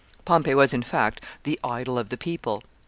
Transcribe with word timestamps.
Pompey 0.25 0.55
was, 0.55 0.73
in 0.73 0.81
fact, 0.81 1.21
the 1.43 1.59
idol 1.63 1.99
of 1.99 2.09
the 2.09 2.17
people. 2.17 2.63